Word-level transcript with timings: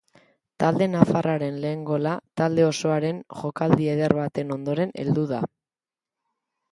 Talde 0.61 0.85
nafarraren 0.93 1.57
lehen 1.65 1.83
gola 1.89 2.13
talde 2.41 2.65
osoaren 2.69 3.19
jokaldi 3.41 3.91
eder 3.97 4.15
baten 4.21 4.55
ondoren 4.57 4.95
heldu 5.05 5.27
da. 5.33 5.43